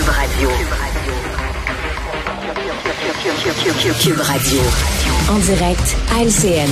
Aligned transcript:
Cube 0.00 0.08
Radio. 0.08 0.48
Cube 4.00 4.20
Radio. 4.20 4.60
En 5.28 5.38
direct 5.40 5.96
à 6.16 6.22
LCN. 6.24 6.70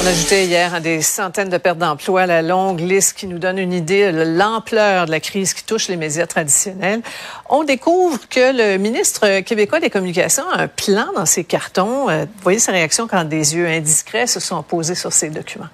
On 0.00 0.06
a 0.06 0.08
ajouté 0.08 0.46
hier 0.46 0.72
à 0.72 0.80
des 0.80 1.02
centaines 1.02 1.50
de 1.50 1.58
pertes 1.58 1.76
d'emplois 1.76 2.22
à 2.22 2.26
la 2.26 2.40
longue 2.40 2.80
liste 2.80 3.18
qui 3.18 3.26
nous 3.26 3.38
donne 3.38 3.58
une 3.58 3.74
idée 3.74 4.12
de 4.12 4.22
l'ampleur 4.22 5.04
de 5.04 5.10
la 5.10 5.20
crise 5.20 5.52
qui 5.52 5.64
touche 5.64 5.88
les 5.88 5.96
médias 5.96 6.26
traditionnels. 6.26 7.02
On 7.50 7.64
découvre 7.64 8.18
que 8.30 8.56
le 8.56 8.78
ministre 8.78 9.40
québécois 9.40 9.80
des 9.80 9.90
Communications 9.90 10.48
a 10.48 10.62
un 10.62 10.68
plan 10.68 11.08
dans 11.14 11.26
ses 11.26 11.44
cartons. 11.44 12.08
Euh, 12.08 12.24
voyez 12.42 12.60
sa 12.60 12.72
réaction 12.72 13.06
quand 13.06 13.24
des 13.24 13.56
yeux 13.56 13.66
indiscrets 13.66 14.26
se 14.26 14.40
sont 14.40 14.62
posés 14.62 14.94
sur 14.94 15.12
ces 15.12 15.28
documents. 15.28 15.68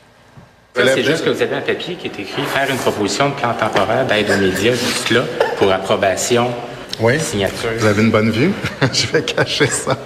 C'est 0.95 1.05
juste 1.05 1.25
que 1.25 1.31
vous 1.31 1.43
avez 1.43 1.57
un 1.57 1.61
papier 1.61 1.95
qui 1.95 2.07
est 2.07 2.21
écrit 2.21 2.43
faire 2.43 2.69
une 2.71 2.77
proposition 2.77 3.30
de 3.30 3.35
plan 3.35 3.53
temporaire 3.55 4.07
d'aide 4.07 4.30
aux 4.30 4.41
médias, 4.41 4.73
juste 4.73 5.11
là, 5.11 5.23
pour 5.59 5.73
approbation 5.73 6.51
oui. 7.01 7.15
Vous 7.79 7.87
avez 7.87 8.03
une 8.03 8.11
bonne 8.11 8.30
vue? 8.30 8.53
je 8.93 9.06
vais 9.06 9.23
cacher 9.23 9.66
ça. 9.66 9.97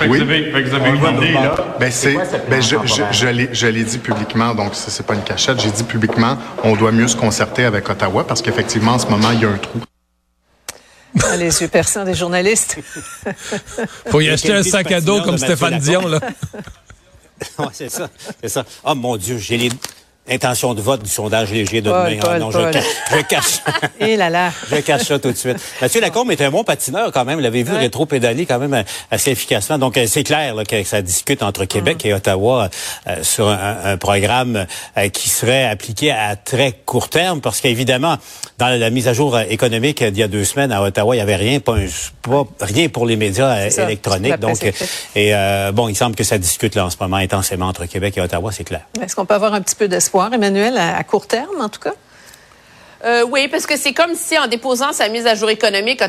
oui. 0.00 0.08
Vous 0.08 0.20
avez, 0.20 0.50
vous 0.50 0.74
avez 0.74 0.90
une 0.90 1.34
là. 1.34 1.54
Ben, 1.78 1.90
c'est, 1.92 2.16
ben, 2.48 2.60
je, 2.60 2.76
je, 2.84 3.48
je 3.52 3.66
l'ai 3.68 3.84
dit 3.84 3.98
publiquement, 3.98 4.54
donc 4.54 4.74
ce 4.74 4.90
n'est 4.90 5.06
pas 5.06 5.14
une 5.14 5.22
cachette. 5.22 5.60
J'ai 5.60 5.70
dit 5.70 5.84
publiquement, 5.84 6.36
on 6.64 6.74
doit 6.74 6.90
mieux 6.90 7.06
se 7.08 7.16
concerter 7.16 7.64
avec 7.64 7.88
Ottawa 7.88 8.26
parce 8.26 8.42
qu'effectivement, 8.42 8.92
en 8.92 8.98
ce 8.98 9.06
moment, 9.06 9.30
il 9.32 9.40
y 9.40 9.44
a 9.44 9.48
un 9.48 9.58
trou. 9.58 9.78
Ah, 11.22 11.36
les 11.36 11.62
yeux 11.62 11.68
perçants 11.68 12.04
des 12.04 12.14
journalistes. 12.14 12.78
Faut 14.10 14.20
y 14.20 14.28
acheter 14.28 14.52
un 14.52 14.62
sac 14.62 14.90
à 14.92 15.00
dos 15.00 15.22
comme 15.22 15.38
Stéphane 15.38 15.78
Dion, 15.78 16.06
là. 16.06 16.20
c'est 17.72 17.88
ça, 17.88 18.10
c'est 18.40 18.48
ça. 18.48 18.64
Oh 18.84 18.94
mon 18.94 19.16
Dieu, 19.16 19.38
j'ai 19.38 19.56
les, 19.56 19.70
intention 20.30 20.74
de 20.74 20.80
vote 20.80 21.02
du 21.02 21.10
sondage 21.10 21.50
léger 21.52 21.80
de 21.80 21.90
demain. 21.90 22.18
Ah, 22.26 22.38
non, 22.38 22.50
je, 22.50 22.70
cache, 22.70 22.84
je 23.10 23.20
cache. 23.22 23.62
Et 24.00 24.16
là 24.16 24.30
là. 24.30 24.52
je 24.70 24.76
cache 24.76 25.02
ça 25.02 25.18
tout 25.18 25.30
de 25.30 25.36
suite. 25.36 25.58
Mathieu 25.80 26.00
Lacombe 26.00 26.30
est 26.30 26.40
un 26.40 26.50
bon 26.50 26.64
patineur 26.64 27.12
quand 27.12 27.24
même. 27.24 27.36
Vous 27.36 27.42
l'avez 27.42 27.62
vu 27.62 27.74
rétro-pédaler 27.74 28.46
quand 28.46 28.58
même 28.58 28.74
euh, 28.74 28.82
assez 29.10 29.30
efficacement? 29.30 29.78
Donc, 29.78 29.96
euh, 29.96 30.06
c'est 30.06 30.24
clair 30.24 30.54
là, 30.54 30.64
que 30.64 30.82
ça 30.84 31.02
discute 31.02 31.42
entre 31.42 31.64
Québec 31.64 32.04
mm. 32.04 32.08
et 32.08 32.14
Ottawa 32.14 32.68
euh, 33.06 33.22
sur 33.22 33.48
un, 33.48 33.96
programme 33.98 34.66
qui 35.12 35.28
serait 35.28 35.64
appliqué 35.64 36.10
à 36.10 36.36
très 36.36 36.72
court 36.72 37.08
terme 37.08 37.40
parce 37.40 37.60
qu'évidemment, 37.60 38.16
dans 38.58 38.68
la 38.68 38.90
mise 38.90 39.08
à 39.08 39.12
jour 39.12 39.38
économique 39.38 40.02
d'il 40.02 40.18
y 40.18 40.22
a 40.22 40.28
deux 40.28 40.44
semaines 40.44 40.72
à 40.72 40.82
Ottawa, 40.82 41.14
il 41.14 41.18
n'y 41.18 41.22
avait 41.22 41.36
rien, 41.36 41.58
pas, 41.60 41.76
rien 42.60 42.88
pour 42.88 43.06
les 43.06 43.16
médias 43.16 43.68
électroniques. 43.68 44.38
Donc, 44.38 44.58
et 45.16 45.32
bon, 45.72 45.88
il 45.88 45.96
semble 45.96 46.14
que 46.14 46.24
ça 46.24 46.38
discute 46.38 46.74
là 46.74 46.86
en 46.86 46.90
ce 46.90 46.96
moment 47.00 47.16
intensément 47.16 47.66
entre 47.66 47.86
Québec 47.86 48.16
et 48.18 48.20
Ottawa, 48.20 48.52
c'est 48.52 48.64
clair. 48.64 48.82
Est-ce 49.02 49.16
qu'on 49.16 49.26
peut 49.26 49.34
avoir 49.34 49.54
un 49.54 49.60
petit 49.60 49.76
peu 49.76 49.88
d'espoir? 49.88 50.17
Emmanuel, 50.26 50.76
à, 50.76 51.02
court 51.04 51.26
terme, 51.26 51.60
en 51.60 51.68
tout 51.68 51.80
cas? 51.80 51.94
Euh, 53.04 53.24
oui, 53.30 53.46
parce 53.46 53.64
que 53.64 53.76
c'est 53.76 53.92
comme 53.92 54.16
si 54.16 54.36
en 54.36 54.48
déposant 54.48 54.92
sa 54.92 55.08
mise 55.08 55.26
à 55.26 55.36
jour 55.36 55.48
économique, 55.50 56.02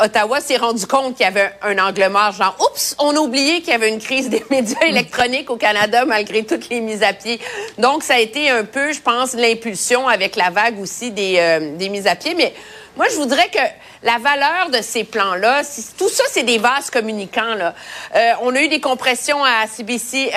Ottawa 0.00 0.40
s'est 0.42 0.58
rendu 0.58 0.86
compte 0.86 1.16
qu'il 1.16 1.24
y 1.24 1.28
avait 1.28 1.50
un 1.62 1.78
angle 1.78 2.08
mort, 2.10 2.32
genre, 2.32 2.54
oups, 2.60 2.94
on 2.98 3.16
a 3.16 3.18
oublié 3.18 3.60
qu'il 3.60 3.70
y 3.70 3.72
avait 3.72 3.88
une 3.88 4.00
crise 4.00 4.28
des 4.28 4.44
médias 4.50 4.84
électroniques 4.86 5.50
au 5.50 5.56
Canada 5.56 6.04
malgré 6.04 6.44
toutes 6.44 6.68
les 6.68 6.80
mises 6.80 7.02
à 7.02 7.14
pied. 7.14 7.40
Donc, 7.78 8.02
ça 8.02 8.14
a 8.14 8.18
été 8.18 8.50
un 8.50 8.64
peu, 8.64 8.92
je 8.92 9.00
pense, 9.00 9.32
l'impulsion 9.32 10.08
avec 10.08 10.36
la 10.36 10.50
vague 10.50 10.78
aussi 10.78 11.10
des, 11.10 11.36
euh, 11.38 11.76
des 11.76 11.88
mises 11.88 12.06
à 12.06 12.16
pied. 12.16 12.34
Mais 12.34 12.52
moi, 12.96 13.06
je 13.10 13.16
voudrais 13.16 13.48
que 13.50 13.58
la 14.02 14.16
valeur 14.18 14.70
de 14.70 14.80
ces 14.80 15.04
plans-là, 15.04 15.62
tout 15.98 16.08
ça, 16.08 16.24
c'est 16.30 16.44
des 16.44 16.56
vases 16.56 16.88
communicants. 16.88 17.54
Là. 17.54 17.74
Euh, 18.14 18.32
on 18.40 18.54
a 18.54 18.62
eu 18.62 18.68
des 18.68 18.80
compressions 18.80 19.44
à 19.44 19.66
CBC 19.66 20.32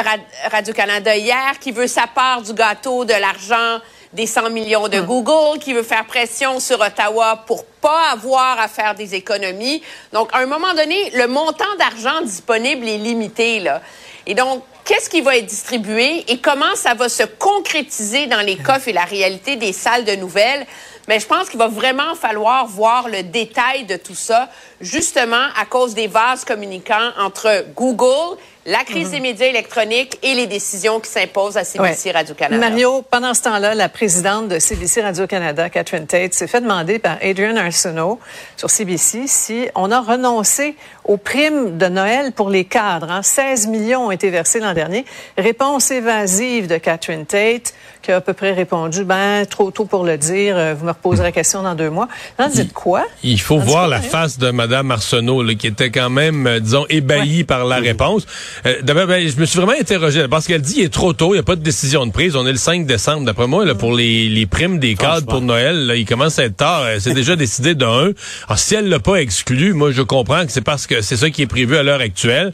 Radio-Canada 0.51 1.15
hier 1.15 1.57
qui 1.59 1.71
veut 1.71 1.87
sa 1.87 2.07
part 2.07 2.41
du 2.41 2.53
gâteau 2.53 3.05
de 3.05 3.13
l'argent 3.13 3.79
des 4.11 4.25
100 4.25 4.49
millions 4.49 4.87
de 4.87 4.99
hum. 4.99 5.05
Google, 5.05 5.59
qui 5.59 5.73
veut 5.73 5.83
faire 5.83 6.05
pression 6.05 6.59
sur 6.59 6.81
Ottawa 6.81 7.43
pour 7.45 7.63
pas 7.63 8.09
avoir 8.11 8.59
à 8.59 8.67
faire 8.67 8.95
des 8.95 9.15
économies. 9.15 9.81
Donc, 10.11 10.29
à 10.33 10.39
un 10.39 10.45
moment 10.45 10.73
donné, 10.73 11.11
le 11.11 11.27
montant 11.27 11.75
d'argent 11.77 12.21
disponible 12.23 12.89
est 12.89 12.97
limité. 12.97 13.59
Là. 13.59 13.81
Et 14.25 14.33
donc, 14.33 14.63
qu'est-ce 14.89 15.07
qui 15.07 15.21
va 15.21 15.37
être 15.37 15.45
distribué 15.45 16.23
et 16.27 16.39
comment 16.39 16.73
ça 16.73 16.95
va 16.95 17.09
se 17.09 17.21
concrétiser 17.21 18.25
dans 18.25 18.41
les 18.41 18.57
coffres 18.57 18.87
et 18.87 18.93
la 18.93 19.03
réalité 19.03 19.55
des 19.55 19.71
salles 19.71 20.03
de 20.03 20.15
nouvelles? 20.15 20.65
Mais 21.07 21.19
je 21.19 21.27
pense 21.27 21.47
qu'il 21.47 21.59
va 21.59 21.67
vraiment 21.67 22.15
falloir 22.15 22.65
voir 22.65 23.07
le 23.07 23.21
détail 23.21 23.85
de 23.85 23.97
tout 23.97 24.15
ça, 24.15 24.49
justement 24.81 25.45
à 25.55 25.65
cause 25.65 25.93
des 25.93 26.07
vases 26.07 26.43
communicants 26.43 27.11
entre 27.19 27.65
Google, 27.75 28.39
la 28.69 28.83
crise 28.83 29.09
des 29.09 29.19
médias 29.19 29.47
électroniques 29.47 30.19
et 30.21 30.35
les 30.35 30.45
décisions 30.45 30.99
qui 30.99 31.09
s'imposent 31.09 31.57
à 31.57 31.63
CBC 31.63 32.11
Radio-Canada. 32.11 32.69
Mario, 32.69 33.03
pendant 33.09 33.33
ce 33.33 33.41
temps-là, 33.41 33.73
la 33.73 33.89
présidente 33.89 34.47
de 34.47 34.59
CBC 34.59 35.01
Radio-Canada, 35.01 35.71
Catherine 35.71 36.05
Tate, 36.05 36.35
s'est 36.35 36.45
fait 36.45 36.61
demander 36.61 36.99
par 36.99 37.17
Adrian 37.23 37.55
Arsenault 37.55 38.19
sur 38.57 38.69
CBC 38.69 39.23
si 39.25 39.67
on 39.73 39.89
a 39.89 39.99
renoncé 39.99 40.75
aux 41.03 41.17
primes 41.17 41.79
de 41.79 41.87
Noël 41.87 42.31
pour 42.31 42.51
les 42.51 42.65
cadres. 42.65 43.21
16 43.23 43.65
hein. 43.65 43.69
millions 43.71 44.05
ont 44.05 44.11
été 44.11 44.29
versés 44.29 44.59
l'an 44.59 44.73
dernier. 44.73 45.03
Réponse 45.35 45.89
évasive 45.89 46.67
de 46.67 46.77
Catherine 46.77 47.25
Tate, 47.25 47.73
qui 48.03 48.11
a 48.11 48.17
à 48.17 48.21
peu 48.21 48.33
près 48.33 48.53
répondu, 48.53 49.03
ben, 49.03 49.45
trop 49.47 49.71
tôt 49.71 49.85
pour 49.85 50.03
le 50.03 50.17
dire, 50.17 50.55
euh, 50.55 50.75
vous 50.77 50.85
me 50.85 50.91
reposerez 50.91 51.23
la 51.23 51.31
question 51.31 51.63
dans 51.63 51.73
deux 51.73 51.89
mois. 51.89 52.07
Non, 52.37 52.47
dites 52.47 52.73
quoi? 52.73 53.05
Il 53.23 53.41
faut 53.41 53.57
voir 53.57 53.87
la 53.87 54.01
face 54.01 54.37
de 54.37 54.51
Mme 54.51 54.91
Arsenault, 54.91 55.43
qui 55.55 55.65
était 55.65 55.89
quand 55.89 56.11
même, 56.11 56.45
euh, 56.45 56.59
disons, 56.59 56.85
ébahie 56.89 57.43
par 57.43 57.65
la 57.65 57.77
réponse. 57.77 58.27
Euh, 58.65 58.75
D'abord, 58.81 59.07
ben, 59.07 59.27
je 59.27 59.37
me 59.39 59.45
suis 59.45 59.57
vraiment 59.57 59.79
interrogé, 59.79 60.27
parce 60.29 60.47
qu'elle 60.47 60.61
dit, 60.61 60.75
il 60.77 60.83
est 60.83 60.93
trop 60.93 61.13
tôt, 61.13 61.29
il 61.33 61.37
n'y 61.37 61.39
a 61.39 61.43
pas 61.43 61.55
de 61.55 61.63
décision 61.63 62.05
de 62.05 62.11
prise. 62.11 62.35
On 62.35 62.45
est 62.45 62.51
le 62.51 62.57
5 62.57 62.85
décembre. 62.85 63.25
D'après 63.25 63.47
moi, 63.47 63.65
là, 63.65 63.75
pour 63.75 63.93
les, 63.93 64.29
les 64.29 64.45
primes 64.45 64.79
des 64.79 64.95
cadres 64.95 65.27
pour 65.27 65.41
Noël, 65.41 65.87
là, 65.87 65.95
il 65.95 66.05
commence 66.05 66.39
à 66.39 66.45
être 66.45 66.57
tard. 66.57 66.85
C'est 66.99 67.13
déjà 67.13 67.35
décidé 67.37 67.75
d'un. 67.75 68.11
Alors, 68.47 68.59
si 68.59 68.75
elle 68.75 68.89
l'a 68.89 68.99
pas 68.99 69.15
exclu, 69.15 69.73
moi, 69.73 69.91
je 69.91 70.01
comprends 70.01 70.45
que 70.45 70.51
c'est 70.51 70.61
parce 70.61 70.87
que 70.87 71.01
c'est 71.01 71.17
ça 71.17 71.29
qui 71.29 71.41
est 71.41 71.47
prévu 71.47 71.75
à 71.77 71.83
l'heure 71.83 72.01
actuelle. 72.01 72.53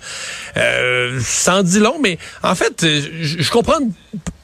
Euh, 0.58 1.20
sans 1.22 1.64
dit 1.64 1.80
long, 1.80 1.96
mais 2.02 2.18
en 2.44 2.56
fait, 2.56 2.86
je 2.86 3.50
comprends 3.50 3.80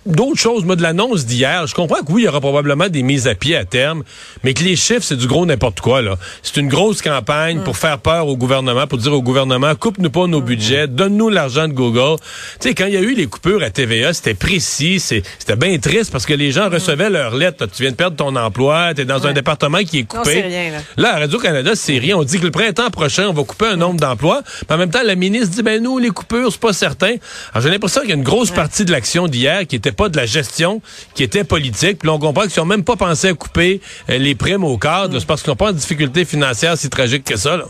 d'autres 0.05 0.39
choses, 0.39 0.65
moi, 0.65 0.75
de 0.75 0.81
l'annonce 0.81 1.25
d'hier, 1.25 1.67
je 1.67 1.75
comprends 1.75 2.03
que 2.03 2.11
oui, 2.11 2.23
il 2.23 2.25
y 2.25 2.27
aura 2.27 2.39
probablement 2.39 2.89
des 2.89 3.03
mises 3.03 3.27
à 3.27 3.35
pied 3.35 3.55
à 3.55 3.65
terme, 3.65 4.03
mais 4.43 4.53
que 4.53 4.63
les 4.63 4.75
chiffres, 4.75 5.03
c'est 5.03 5.17
du 5.17 5.27
gros 5.27 5.45
n'importe 5.45 5.79
quoi, 5.81 6.01
là. 6.01 6.17
C'est 6.43 6.57
une 6.57 6.67
grosse 6.67 7.01
campagne 7.01 7.61
pour 7.61 7.77
faire 7.77 7.99
peur 7.99 8.27
au 8.27 8.35
gouvernement, 8.35 8.87
pour 8.87 8.97
dire 8.97 9.13
au 9.13 9.21
gouvernement, 9.21 9.75
coupe-nous 9.75 10.09
pas 10.09 10.27
nos 10.27 10.41
budgets, 10.41 10.87
donne-nous 10.87 11.29
l'argent 11.29 11.67
de 11.67 11.73
Google. 11.73 12.17
Tu 12.59 12.69
sais, 12.69 12.75
quand 12.75 12.85
il 12.85 12.93
y 12.93 12.97
a 12.97 13.01
eu 13.01 13.13
les 13.13 13.27
coupures 13.27 13.63
à 13.63 13.69
TVA, 13.69 14.13
c'était 14.13 14.33
précis, 14.33 14.99
c'était 14.99 15.55
bien 15.55 15.77
triste 15.77 16.11
parce 16.11 16.25
que 16.25 16.33
les 16.33 16.51
gens 16.51 16.69
recevaient 16.69 17.09
leurs 17.09 17.35
lettres. 17.35 17.67
Tu 17.67 17.83
viens 17.83 17.91
de 17.91 17.95
perdre 17.95 18.17
ton 18.17 18.35
emploi, 18.35 18.93
tu 18.95 19.01
es 19.01 19.05
dans 19.05 19.27
un 19.27 19.33
département 19.33 19.79
qui 19.79 19.99
est 19.99 20.03
coupé. 20.03 20.41
rien, 20.41 20.71
là. 20.71 20.77
là, 20.97 21.15
à 21.15 21.19
Radio-Canada, 21.19 21.71
c'est 21.75 21.97
rien. 21.97 22.17
On 22.17 22.23
dit 22.23 22.39
que 22.39 22.45
le 22.45 22.51
printemps 22.51 22.89
prochain, 22.89 23.27
on 23.29 23.33
va 23.33 23.43
couper 23.43 23.67
un 23.67 23.77
nombre 23.77 23.99
d'emplois. 23.99 24.41
Mais 24.67 24.75
en 24.75 24.77
même 24.77 24.91
temps, 24.91 25.03
la 25.03 25.15
ministre 25.15 25.49
dit, 25.49 25.63
ben 25.63 25.81
nous, 25.81 25.99
les 25.99 26.09
coupures, 26.09 26.51
c'est 26.51 26.59
pas 26.59 26.73
certain. 26.73 27.15
Alors, 27.53 27.63
j'ai 27.63 27.69
l'impression 27.69 28.01
qu'il 28.01 28.09
y 28.09 28.13
a 28.13 28.15
une 28.15 28.23
grosse 28.23 28.51
partie 28.51 28.85
de 28.85 28.91
l'action 28.91 29.27
d'hier 29.27 29.67
qui 29.67 29.75
était 29.75 29.90
pas 29.91 30.09
de 30.09 30.17
la 30.17 30.25
gestion 30.25 30.81
qui 31.15 31.23
était 31.23 31.43
politique. 31.43 31.99
Puis 31.99 32.09
on 32.09 32.19
comprend 32.19 32.47
qu'ils 32.47 32.61
n'ont 32.61 32.67
même 32.67 32.83
pas 32.83 32.95
pensé 32.95 33.29
à 33.29 33.33
couper 33.33 33.81
euh, 34.09 34.17
les 34.17 34.35
primes 34.35 34.63
au 34.63 34.77
cadre. 34.77 35.19
C'est 35.19 35.25
parce 35.25 35.41
qu'ils 35.41 35.51
n'ont 35.51 35.57
pas 35.57 35.71
une 35.71 35.77
difficulté 35.77 36.25
financière 36.25 36.77
si 36.77 36.89
tragique 36.89 37.23
que 37.23 37.37
ça. 37.37 37.57
Là. 37.57 37.65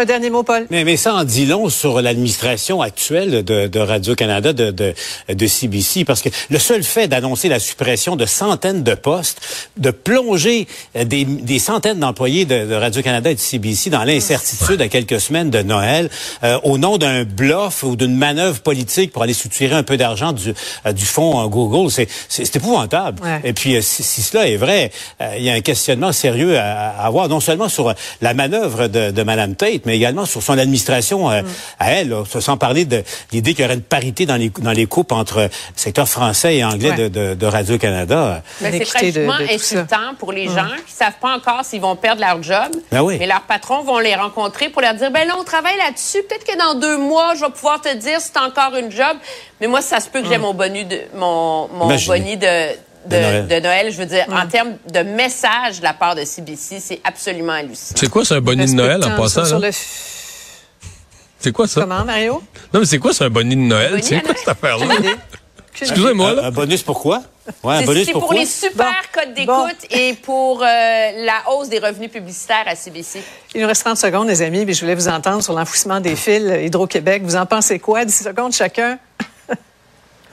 Un 0.00 0.04
dernier 0.04 0.30
mot, 0.30 0.44
Paul. 0.44 0.64
Mais, 0.70 0.84
mais 0.84 0.96
ça 0.96 1.12
en 1.12 1.24
dit 1.24 1.44
long 1.44 1.68
sur 1.68 2.00
l'administration 2.00 2.80
actuelle 2.82 3.42
de, 3.42 3.66
de 3.66 3.78
Radio-Canada, 3.80 4.52
de, 4.52 4.70
de, 4.70 4.94
de, 5.28 5.46
CBC, 5.48 6.04
parce 6.04 6.22
que 6.22 6.28
le 6.50 6.60
seul 6.60 6.84
fait 6.84 7.08
d'annoncer 7.08 7.48
la 7.48 7.58
suppression 7.58 8.14
de 8.14 8.24
centaines 8.24 8.84
de 8.84 8.94
postes, 8.94 9.40
de 9.76 9.90
plonger 9.90 10.68
euh, 10.94 11.02
des, 11.02 11.24
des 11.24 11.58
centaines 11.58 11.98
d'employés 11.98 12.44
de, 12.44 12.72
Radio-Canada 12.72 13.32
et 13.32 13.34
de 13.34 13.40
CBC 13.40 13.90
dans 13.90 14.04
l'incertitude 14.04 14.80
à 14.80 14.86
quelques 14.86 15.20
semaines 15.20 15.50
de 15.50 15.62
Noël, 15.62 16.10
euh, 16.44 16.60
au 16.62 16.78
nom 16.78 16.96
d'un 16.96 17.24
bluff 17.24 17.82
ou 17.82 17.96
d'une 17.96 18.14
manœuvre 18.14 18.60
politique 18.60 19.10
pour 19.10 19.24
aller 19.24 19.34
soutirer 19.34 19.74
un 19.74 19.82
peu 19.82 19.96
d'argent 19.96 20.30
du, 20.30 20.54
euh, 20.86 20.92
du 20.92 21.06
fonds 21.06 21.44
Google, 21.48 21.90
c'est 22.28 22.54
épouvantable. 22.54 23.20
Et 23.42 23.52
puis, 23.52 23.82
si, 23.82 24.22
cela 24.22 24.48
est 24.48 24.58
vrai, 24.58 24.92
il 25.36 25.42
y 25.42 25.50
a 25.50 25.54
un 25.54 25.60
questionnement 25.60 26.12
sérieux 26.12 26.56
à, 26.56 26.90
avoir, 27.04 27.28
non 27.28 27.40
seulement 27.40 27.68
sur 27.68 27.92
la 28.20 28.34
manœuvre 28.34 28.86
de, 28.86 29.10
de 29.10 29.22
Mme 29.24 29.56
Tate, 29.56 29.87
mais 29.88 29.96
également 29.96 30.26
sur 30.26 30.42
son 30.42 30.58
administration 30.58 31.30
euh, 31.30 31.42
mm. 31.42 31.46
à 31.78 31.90
elle, 31.92 32.14
sans 32.40 32.56
parler 32.58 32.84
de 32.84 33.02
l'idée 33.32 33.54
qu'il 33.54 33.62
y 33.62 33.64
aurait 33.64 33.74
une 33.74 33.80
parité 33.80 34.26
dans 34.26 34.36
les, 34.36 34.50
dans 34.50 34.72
les 34.72 34.86
coupes 34.86 35.12
entre 35.12 35.48
secteur 35.74 36.06
français 36.08 36.56
et 36.56 36.64
anglais 36.64 36.92
de, 36.92 37.34
de, 37.34 37.46
Radio-Canada. 37.46 38.42
c'est 38.60 38.84
pratiquement 38.84 39.32
insultant 39.50 40.14
pour 40.18 40.32
les 40.32 40.48
mm. 40.48 40.54
gens 40.54 40.76
qui 40.86 40.92
savent 40.92 41.18
pas 41.20 41.34
encore 41.34 41.64
s'ils 41.64 41.80
vont 41.80 41.96
perdre 41.96 42.20
leur 42.20 42.42
job. 42.42 42.70
Ben 42.92 43.00
oui. 43.00 43.16
Mais 43.18 43.26
leurs 43.26 43.42
patrons 43.42 43.82
vont 43.82 43.98
les 43.98 44.14
rencontrer 44.14 44.68
pour 44.68 44.82
leur 44.82 44.94
dire, 44.94 45.10
ben 45.10 45.26
là, 45.26 45.34
on 45.40 45.44
travaille 45.44 45.78
là-dessus. 45.78 46.18
Peut-être 46.28 46.44
que 46.44 46.58
dans 46.58 46.78
deux 46.78 46.98
mois, 46.98 47.34
je 47.34 47.40
vais 47.40 47.50
pouvoir 47.50 47.80
te 47.80 47.94
dire 47.96 48.20
si 48.20 48.30
c'est 48.32 48.38
encore 48.38 48.76
une 48.76 48.92
job. 48.92 49.16
Mais 49.60 49.66
moi, 49.66 49.80
ça 49.80 50.00
se 50.00 50.08
peut 50.08 50.20
que 50.20 50.28
j'ai 50.28 50.38
mm. 50.38 50.42
mon 50.42 50.54
bonus 50.54 50.86
de, 50.86 51.00
mon, 51.14 51.68
mon 51.68 51.88
boni 51.88 52.36
de, 52.36 52.76
de, 53.08 53.60
Noël. 53.60 53.90
Je 53.92 53.96
veux 53.98 54.06
dire, 54.06 54.26
en 54.30 54.46
termes 54.46 54.76
de 54.92 55.00
message 55.00 55.78
de 55.78 55.84
la 55.84 55.94
part 55.94 56.14
de 56.14 56.24
CBC, 56.24 56.80
c'est 56.80 57.00
absolument 57.04 57.52
hallucinant. 57.54 57.96
C'est 57.98 58.08
quoi, 58.10 58.24
c'est 58.24 58.34
un 58.34 58.40
bonnet 58.40 58.66
de 58.66 58.72
Noël 58.72 59.02
en 59.04 59.16
passant? 59.16 59.44
C'est 61.40 61.52
quoi 61.52 61.68
ça? 61.68 61.82
Comment, 61.82 62.04
Mario? 62.04 62.42
Non, 62.74 62.80
mais 62.80 62.86
c'est 62.86 62.98
quoi, 62.98 63.12
c'est 63.12 63.24
un 63.24 63.30
bonnet 63.30 63.54
de 63.54 63.60
Noël? 63.60 64.00
C'est 64.02 64.20
quoi 64.20 64.34
cette 64.36 64.48
affaire-là? 64.48 64.86
Excusez-moi, 65.80 66.32
là. 66.34 66.46
Un 66.46 66.50
bonus 66.50 66.82
pourquoi? 66.82 67.22
Ouais, 67.62 67.74
un 67.76 67.78
C'est- 67.80 67.86
bonus 67.86 68.06
c'est 68.06 68.12
pour 68.12 68.22
pourquoi? 68.22 68.40
les 68.40 68.46
super 68.46 68.86
Bon. 69.14 69.20
codes 69.20 69.34
d'écoute 69.34 69.90
et 69.92 70.14
pour 70.14 70.60
euh, 70.60 70.66
la 70.66 71.50
hausse 71.52 71.68
des 71.68 71.78
revenus 71.78 72.10
publicitaires 72.10 72.64
à 72.66 72.74
CBC. 72.74 73.22
Il 73.54 73.60
nous 73.62 73.68
reste 73.68 73.84
30 73.84 73.96
secondes, 73.96 74.26
les 74.28 74.42
amis, 74.42 74.64
mais 74.66 74.74
je 74.74 74.80
voulais 74.80 74.96
vous 74.96 75.06
entendre 75.08 75.40
sur 75.42 75.52
l'enfouissement 75.54 76.00
des 76.00 76.16
fils 76.16 76.42
Hydro-Québec. 76.64 77.22
Vous 77.24 77.36
en 77.36 77.46
pensez 77.46 77.78
quoi? 77.78 78.04
10 78.04 78.24
secondes 78.24 78.52
chacun. 78.52 78.98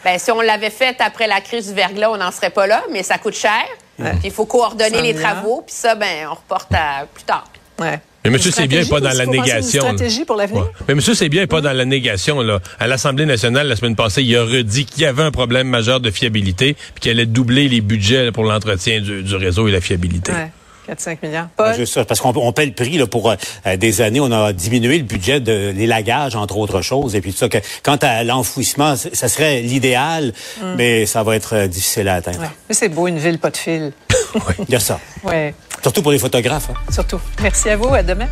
Ben, 0.06 0.18
si 0.20 0.32
on 0.32 0.40
l'avait 0.40 0.70
fait 0.70 0.96
après 1.00 1.28
la 1.28 1.42
crise 1.42 1.68
du 1.70 1.74
verglas, 1.74 2.12
on 2.12 2.18
n'en 2.18 2.32
serait 2.32 2.52
pas 2.52 2.68
là, 2.68 2.84
mais 2.94 3.02
ça 3.04 3.18
coûte 3.18 3.36
cher. 3.36 3.66
Puis 3.98 4.06
il 4.26 4.32
faut 4.32 4.46
coordonner 4.46 4.98
100 4.98 5.02
les 5.04 5.14
travaux, 5.16 5.64
puis 5.66 5.76
ça, 5.76 5.96
ben, 5.96 6.28
on 6.30 6.36
reporte 6.36 6.72
à 6.74 7.06
plus 7.14 7.24
tard. 7.24 7.46
Ouais. 7.80 8.00
Mais 8.24 8.32
monsieur, 8.32 8.50
Une 8.50 8.56
c'est 8.56 8.68
bien 8.68 8.84
stratégie 8.84 8.90
pas 8.90 9.00
dans 9.12 9.18
la 9.18 9.24
une 9.26 9.32
négation. 9.32 9.84
là. 9.84 9.90
stratégie 9.94 10.26
pour 10.26 10.36
l'avenir? 10.36 10.62
Ouais. 10.64 10.70
Mais 10.88 10.96
monsieur, 10.96 11.14
c'est 11.14 11.30
bien 11.30 11.46
pas 11.48 11.62
dans 11.62 11.74
la 11.74 11.86
négation. 11.86 12.42
Là. 12.42 12.60
À 12.80 12.88
l'Assemblée 12.88 13.26
nationale, 13.26 13.68
la 13.68 13.76
semaine 13.76 13.96
passée, 13.96 14.24
il 14.24 14.36
a 14.36 14.44
redit 14.44 14.86
qu'il 14.86 15.04
y 15.04 15.06
avait 15.06 15.24
un 15.24 15.32
problème 15.32 15.68
majeur 15.68 16.00
de 16.00 16.10
fiabilité 16.10 16.74
puis 16.74 17.02
qu'il 17.02 17.12
allait 17.12 17.26
doubler 17.26 17.68
les 17.68 17.82
budgets 17.82 18.32
pour 18.32 18.44
l'entretien 18.44 19.02
du, 19.02 19.24
du 19.24 19.36
réseau 19.36 19.68
et 19.68 19.72
la 19.72 19.82
fiabilité. 19.82 20.32
Ouais. 20.32 20.52
4-5 20.90 21.18
milliards. 21.24 21.46
Ouais, 21.46 21.66
Paul? 21.66 21.76
juste 21.76 21.94
ça, 21.94 22.06
parce 22.06 22.20
qu'on 22.22 22.34
on 22.36 22.52
paie 22.54 22.66
le 22.66 22.74
prix 22.74 22.98
là, 22.98 23.08
pour 23.08 23.30
euh, 23.32 23.78
des 23.78 24.02
années. 24.02 24.20
On 24.20 24.32
a 24.32 24.54
diminué 24.54 24.98
le 24.98 25.04
budget 25.04 25.40
de 25.40 25.74
l'élagage, 25.76 26.36
entre 26.36 26.58
autres 26.58 26.82
choses. 26.82 27.16
Et 27.16 27.22
puis 27.22 27.32
tout 27.32 27.40
ça, 27.40 27.50
que, 27.50 27.58
quant 27.84 27.98
à 28.02 28.24
l'enfouissement, 28.24 28.96
ça 28.96 29.28
serait 29.28 29.62
l'idéal, 29.62 30.34
mais 30.78 31.06
ça 31.06 31.24
va 31.24 31.36
être 31.36 31.56
euh, 31.56 31.68
difficile 31.68 32.08
à 32.08 32.16
atteindre. 32.16 32.40
Ouais. 32.42 32.50
Mais 32.70 32.76
c'est 32.76 32.90
beau, 32.90 33.08
une 33.08 33.18
ville, 33.20 33.40
pas 33.40 33.50
de 33.52 33.58
fil. 33.58 33.92
Il 34.68 34.72
y 34.72 34.76
a 34.76 34.80
ça. 34.80 35.00
Ouais, 35.24 35.54
Surtout 35.82 36.02
pour 36.02 36.12
les 36.12 36.20
photographes. 36.20 36.70
hein. 36.72 36.92
surtout. 36.92 37.20
Merci 37.42 37.70
à 37.70 37.78
vous. 37.78 37.94
À 37.94 38.04
demain. 38.04 38.28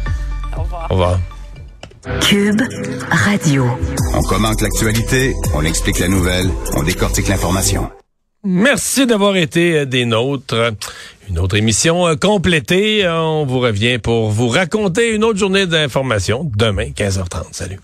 Au 0.58 0.62
revoir. 0.62 0.88
Au 0.90 0.94
revoir. 0.94 1.20
Cube 2.22 2.62
Radio. 3.10 3.66
On 4.14 4.22
commente 4.24 4.62
l'actualité, 4.62 5.34
on 5.54 5.64
explique 5.64 6.00
la 6.00 6.10
nouvelle, 6.10 6.50
on 6.76 6.84
décortique 6.84 7.30
l'information. 7.30 7.90
Merci 8.45 9.06
d'avoir 9.06 9.38
été 9.38 9.80
euh, 9.80 9.86
des 9.86 10.06
nôtres. 10.06 10.74
Une 11.30 11.40
autre 11.40 11.56
émission 11.56 12.07
euh, 12.07 12.16
complétée. 12.16 13.07
On 13.07 13.45
vous 13.45 13.60
revient 13.60 14.00
pour 14.00 14.31
vous 14.31 14.50
raconter 14.50 15.16
une 15.16 15.24
autre 15.24 15.40
journée 15.40 15.66
d'information 15.66 16.51
demain, 16.56 16.90
15h30. 16.90 17.54
Salut. 17.54 17.80